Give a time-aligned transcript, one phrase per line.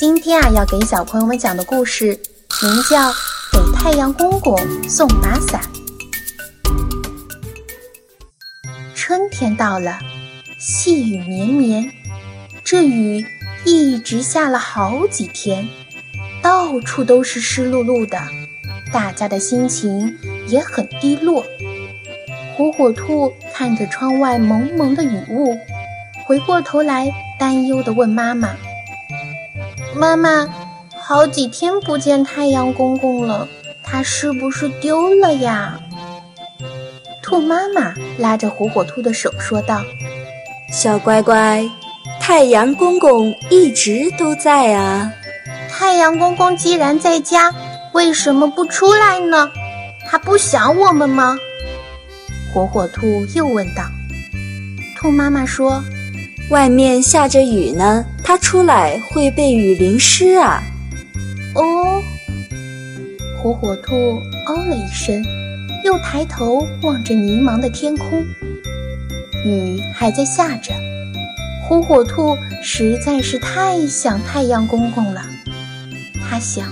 [0.00, 2.18] 今天啊，要给小朋友们讲的故事
[2.62, 3.10] 名叫
[3.52, 4.58] 《给太阳公公
[4.88, 5.60] 送把伞》。
[8.94, 9.98] 春天到了，
[10.58, 11.92] 细雨绵绵，
[12.64, 13.22] 这雨
[13.66, 15.68] 一直下了好几天，
[16.40, 18.18] 到处都是湿漉漉的，
[18.90, 20.16] 大家的心情
[20.48, 21.44] 也很低落。
[22.56, 25.58] 火火兔看着窗外蒙蒙的雨雾，
[26.24, 28.56] 回过头来担忧地问妈妈。
[30.00, 30.48] 妈妈，
[30.98, 33.46] 好几天不见太阳公公了，
[33.84, 35.78] 他是不是丢了呀？
[37.22, 39.82] 兔妈妈拉着火火兔的手说道
[40.72, 41.68] ：“小乖乖，
[42.18, 45.12] 太阳公公一直都在啊。
[45.68, 47.54] 太阳公公既然在家，
[47.92, 49.50] 为什么不出来呢？
[50.08, 51.36] 他不想我们吗？”
[52.54, 53.82] 火火兔又问道。
[54.96, 55.84] 兔妈妈说。
[56.50, 60.60] 外面下着雨呢，它出来会被雨淋湿啊！
[61.54, 62.02] 哦，
[63.40, 63.94] 火火兔
[64.46, 65.24] 哦了一声，
[65.84, 68.24] 又抬头望着迷茫的天空，
[69.44, 70.74] 雨还在下着。
[71.68, 75.24] 火火兔实在是太想太阳公公了，
[76.28, 76.66] 他想，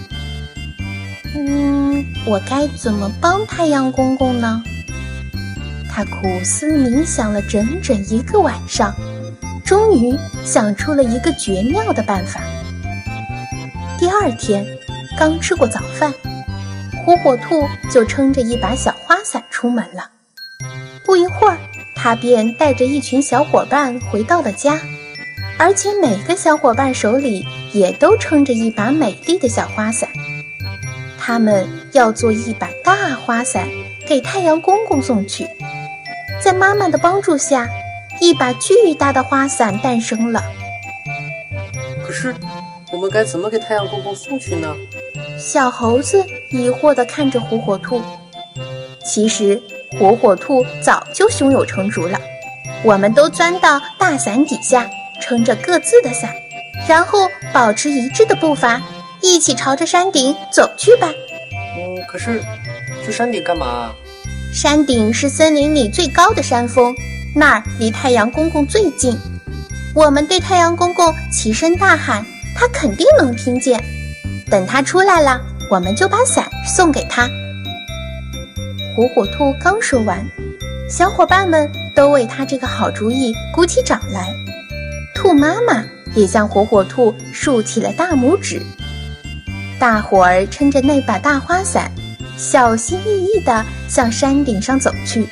[1.37, 4.61] 嗯，我该怎么帮太阳公公呢？
[5.89, 8.93] 他苦思冥想了整整一个晚上。
[9.69, 12.41] 终于想出了一个绝妙的办法。
[13.99, 14.67] 第二天，
[15.19, 16.11] 刚吃过早饭，
[17.05, 20.11] 火火兔就撑着一把小花伞出门了。
[21.05, 21.59] 不一会儿，
[21.95, 24.81] 他便带着一群小伙伴回到了家，
[25.59, 30.09] 而且每个小伙伴手里也都撑着一把美丽的小花伞。
[31.21, 33.69] 他们要做一把大花伞
[34.07, 35.47] 给太阳公公送去。
[36.43, 37.69] 在妈妈的帮助下。
[38.21, 40.43] 一把巨大的花伞诞生了。
[42.07, 42.35] 可是，
[42.93, 44.75] 我们该怎么给太阳公公送去呢？
[45.39, 48.03] 小猴子疑惑地看着火火兔。
[49.05, 49.63] 其实，
[49.99, 52.19] 火火兔早就胸有成竹了。
[52.83, 54.89] 我们都钻到大伞底下，
[55.21, 56.35] 撑着各自的伞，
[56.89, 58.81] 然后保持一致的步伐，
[59.21, 61.09] 一起朝着山顶走去吧。
[61.77, 62.43] 嗯，可是，
[63.05, 63.93] 去山顶干嘛？
[64.53, 66.95] 山顶是森林里最高的山峰。
[67.39, 69.17] 那儿离太阳公公最近，
[69.95, 72.27] 我们对太阳公公齐声大喊，
[72.57, 73.81] 他肯定能听见。
[74.51, 75.41] 等他出来了，
[75.71, 77.31] 我们就把伞送给他。
[78.97, 80.27] 火火兔刚说完，
[80.91, 84.35] 小伙伴们都为他这个好主意鼓起掌来。
[85.15, 85.85] 兔妈妈
[86.17, 88.61] 也向火火兔竖起了大拇指。
[89.79, 91.93] 大伙儿撑着那把大花伞，
[92.37, 95.29] 小心翼翼地向山顶上走去。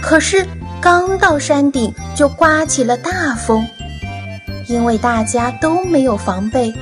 [0.00, 0.46] 可是。
[0.82, 3.64] 刚到山顶，就刮起了大风。
[4.66, 6.74] 因为大家都没有防备，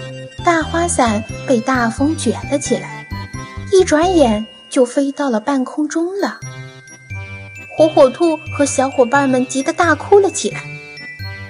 [0.43, 3.06] 大花伞被大风卷了起来，
[3.71, 6.41] 一转眼就飞到了半空中了。
[7.77, 10.62] 火火兔和小伙伴们急得大哭了起来。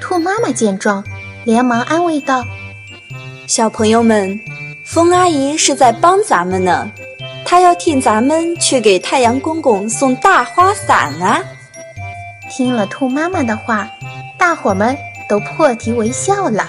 [0.01, 1.05] 兔妈妈见状，
[1.45, 2.45] 连忙安慰道
[3.47, 4.41] ：“小朋友们，
[4.85, 6.91] 风阿姨是在帮咱们呢，
[7.45, 11.41] 她要替咱们去给太阳公公送大花伞啊。”
[12.51, 13.89] 听了兔妈妈的话，
[14.37, 16.67] 大伙们都破涕为笑了。